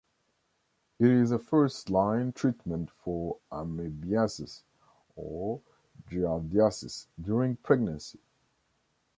It 0.97 1.11
is 1.11 1.29
a 1.29 1.37
first 1.37 1.91
line 1.91 2.31
treatment 2.31 2.89
for 2.89 3.37
amebiasis 3.51 4.63
or 5.15 5.61
giardiasis 6.09 7.05
during 7.21 7.55
pregnancy. 7.57 8.17